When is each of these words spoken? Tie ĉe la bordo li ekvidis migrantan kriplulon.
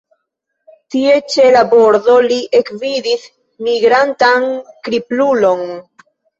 Tie 0.95 1.11
ĉe 1.33 1.45
la 1.57 1.61
bordo 1.73 2.15
li 2.33 2.39
ekvidis 2.61 3.29
migrantan 3.69 4.51
kriplulon. 4.91 5.67